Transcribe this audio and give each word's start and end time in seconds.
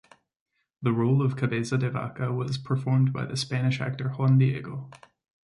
The 0.81 0.93
role 0.93 1.21
of 1.21 1.35
Cabeza 1.35 1.77
de 1.77 1.91
Vaca 1.91 2.33
was 2.33 2.57
performed 2.57 3.13
by 3.13 3.23
the 3.25 3.37
Spanish 3.37 3.79
actor 3.79 4.09
Juan 4.09 4.39
Diego. 4.39 4.89